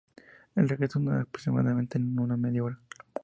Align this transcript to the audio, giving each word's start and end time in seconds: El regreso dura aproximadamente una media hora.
El 0.55 0.67
regreso 0.67 0.97
dura 0.97 1.21
aproximadamente 1.21 1.99
una 1.99 2.35
media 2.35 2.63
hora. 2.63 2.79